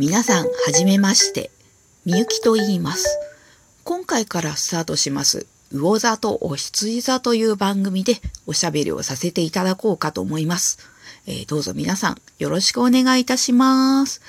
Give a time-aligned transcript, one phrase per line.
[0.00, 1.50] 皆さん、はじめまして。
[2.06, 3.18] みゆきと言います。
[3.84, 8.14] 今回からスタートします、魚座とお羊座という番組で
[8.46, 10.78] おしゃべりをさせていただこうかと思います。
[11.26, 14.22] えーどうぞ皆さん、よろしくお願いいたします。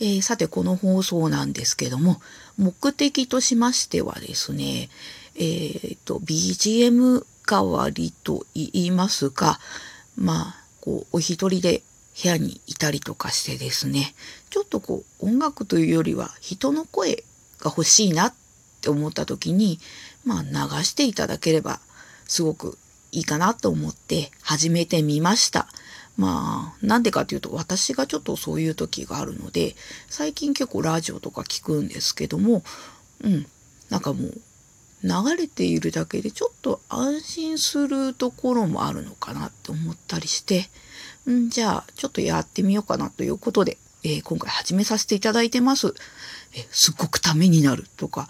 [0.00, 2.22] えーさて、この放送なんですけども、
[2.56, 4.88] 目的としましてはですね、
[5.34, 9.60] えーと、BGM 代わりと言いますか、
[10.16, 11.82] まあ、こう、お一人で
[12.20, 14.14] 部屋にいたりとかしてですね、
[14.50, 17.24] ちょっとこう、音楽というよりは人の声
[17.60, 18.34] が欲しいなっ
[18.80, 19.78] て思った時に、
[20.24, 21.80] まあ、流していただければ、
[22.26, 22.76] すごく
[23.12, 25.68] いいかなと思って始めてみました。
[26.16, 29.76] まあ、なんでかっていうと、私がちょっとそういう時があるので、
[30.08, 32.64] 最近結構ラジオとか聞くんですけども、
[33.22, 33.46] うん、
[33.88, 34.40] なんかもう、
[35.04, 40.68] 流れているだけでちょっと安心するところもあるのかなって思ったりして、
[41.32, 45.94] んじゃあちょっとやってみようかなということで、えー今回始めさせていただいてます。
[46.54, 48.28] えすっごくためになるとか、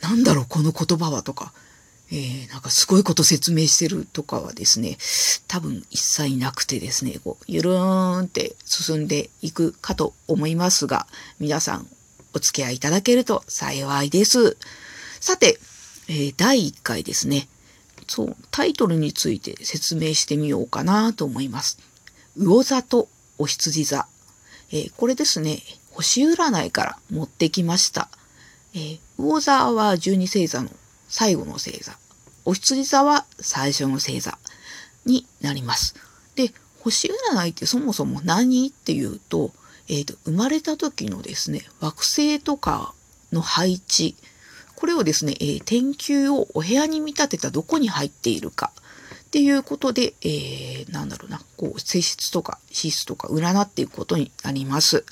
[0.00, 1.52] なんだろうこの言葉はとか、
[2.10, 4.98] えーなんかすごいこと説明してるとかはですね、
[5.48, 11.06] 多分一切なくてですね、こうゆるーんって進んでいくかと思いますが、
[11.38, 11.86] 皆さん
[12.34, 14.56] お付き合いいただけると幸いです。
[15.20, 15.58] さて、
[16.08, 17.48] えー第1回ですね。
[18.08, 21.78] そう、タイトルについて説明してみようかなと思います。
[22.38, 24.06] 魚座とお羊座。
[24.70, 28.08] えーこれですね、星占いから持ってきました。
[28.74, 30.68] えー魚座は12星座の
[31.08, 31.96] 最後の星座。
[32.44, 34.38] お羊座は最初の星座
[35.06, 35.94] になります。
[36.34, 39.52] で、星占いってそもそも何っていうと、
[39.88, 42.92] えーと、生まれた時のですね、惑星とか
[43.32, 44.14] の配置、
[44.74, 48.72] これをですね、えー天球をお部屋に見立てたどこに入っているか
[49.26, 55.04] っていうことで、えーなんだろうな、こう、性質とか資質とか占っていくことになります。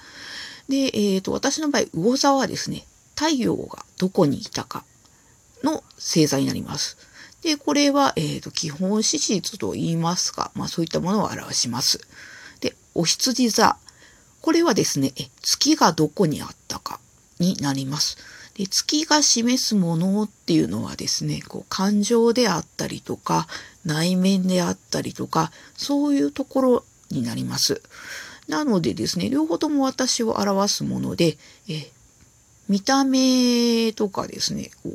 [0.68, 4.84] で、えーと、私の場合、魚座はですね、太陽がどこにいたか
[5.62, 6.96] の星座になります。
[7.42, 12.00] で、これは、えーと、基本資質と言いますか、まあそういったものを表します。
[12.60, 13.76] で、お羊座。
[14.40, 17.00] これはですね、月がどこにあったか
[17.38, 18.16] になります。
[18.54, 23.48] で月が示すものっていうのはですね、こう感情であったりとか、
[23.84, 27.82] 内面であったりとか、そういうところになります。
[28.46, 31.36] なのでですね、両方とも私を表すもので、
[31.68, 31.90] え
[32.68, 34.90] 見た目とかですね、こ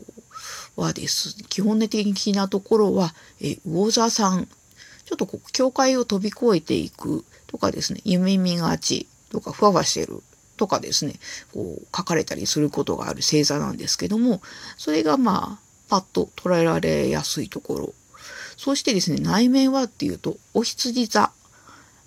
[0.78, 4.48] うはです、基本的なところは、え魚座さん、
[5.06, 10.24] ちょっとこう、境界を飛び越えていくとかですね、夢見がちとか、ふわふわしてる
[10.60, 11.14] とかですね、
[11.54, 14.42] こう、書かれたりすることがある星座なんですけども、
[14.78, 17.94] それがまあ、パッと捉えられやすいところ。
[18.58, 21.32] そしてですね、内面はっていうと、お羊座。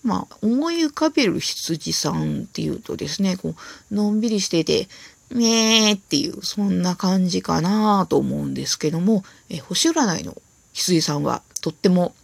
[0.04, 3.54] まあ、思い浮かべる羊さんっていうとですね、こ
[3.90, 4.88] う、のんびりしてて、
[5.30, 10.36] ねーっていう、そんな感じかなと思うんですけども、え星占いの
[10.74, 12.14] 羊さんはとっても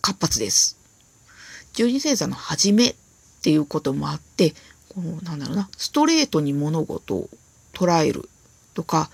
[0.00, 0.76] 活発です。
[1.74, 2.94] 十二星座の初めっ
[3.44, 4.54] ていうこともあって、
[4.94, 7.28] この、なんだろうな、ストレートに物事を
[7.72, 8.28] 捉える
[8.74, 9.10] とか、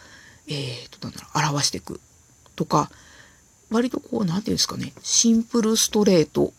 [0.46, 2.00] えー、と、なんだろう、表していく
[2.56, 2.90] とか、
[3.70, 6.52] 割とこう、なんていうんですかね、シンプルストレート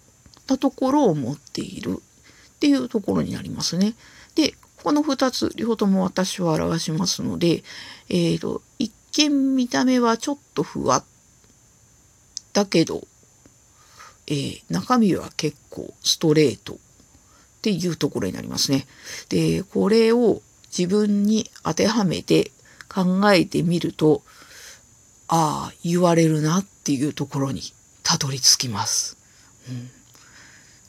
[0.47, 3.93] なところを持っているっていうところになりますね。
[4.35, 7.63] で、この二つ、両方とも私は表しますので、
[8.09, 11.03] えー、と、一見見た目はちょっとふわ
[12.53, 13.07] だけど、
[14.27, 16.79] えー中身は結構ストレート
[17.61, 18.87] っていうところになりますね。
[19.29, 20.41] で、これを
[20.75, 22.51] 自分に当てはめて
[22.89, 24.23] 考えてみると、
[25.27, 27.61] ああ、言われるなっていうところに
[28.01, 29.15] たどり着きます。
[29.69, 29.91] うん。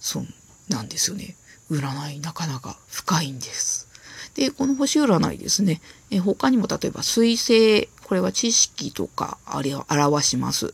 [0.01, 0.27] そう
[0.71, 1.37] なんですよね。
[1.71, 3.87] 占いなかなか深いんです。
[4.35, 5.83] で、この星占いですね。
[6.11, 10.71] え他にも例えば水星、これは知識とかあれを表します。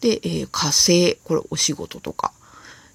[0.00, 2.32] で、えー火星、これお仕事とか。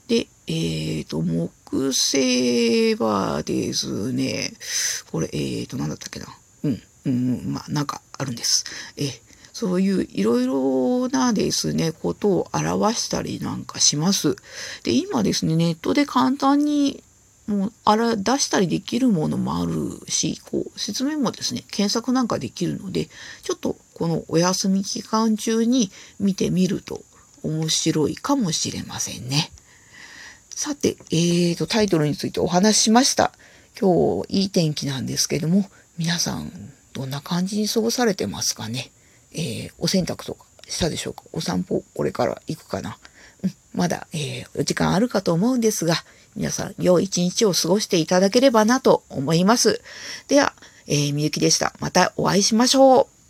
[0.10, 4.52] で、えっ、と、木星はですね、
[5.10, 6.28] これ、えっ、と、なんだったっけな。
[6.64, 8.66] うん、うん、うんまあ、なんかあるんです。
[8.98, 9.22] え、
[9.54, 14.36] そういういろいろなですね、ことを表したりなんかします。
[14.84, 17.02] で、今ですね、ネットで簡単に
[17.48, 23.10] もうあら出したりできるものもあるし、こう説明もですね、検索なんかできるので、
[23.44, 27.04] ちょっとこのお休み期間中に見てみると
[27.44, 29.52] 面白いかもしれませんね。
[30.54, 33.32] さて、えーと、タイトルについてお話ししました。
[33.80, 36.52] 今日いい天気なんですけども、皆さん
[36.94, 38.92] どんな感じに過ごされてますかね？
[39.34, 41.24] えーお洗濯とかしたでしょうか？
[41.32, 42.98] お散歩これから行くかな？
[43.44, 45.96] うん、まだ、えー時間あるかと思うんですが、
[46.36, 49.82] 皆さん良い一日を過ごしていただければなと思います。
[50.28, 50.54] では、
[50.86, 51.74] えー、みゆきでした。
[51.80, 53.21] またお会いしましょう。